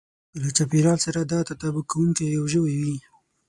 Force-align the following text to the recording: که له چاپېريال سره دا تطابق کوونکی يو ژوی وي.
که 0.33 0.37
له 0.41 0.49
چاپېريال 0.57 0.99
سره 1.05 1.19
دا 1.31 1.39
تطابق 1.49 1.85
کوونکی 1.91 2.25
يو 2.37 2.43
ژوی 2.51 2.73
وي. 2.81 2.95